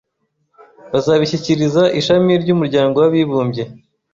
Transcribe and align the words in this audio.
bazabishyikiriza 0.91 1.83
ishami 1.99 2.31
ry'umuryango 2.41 2.95
w'abibumbye 2.99 3.63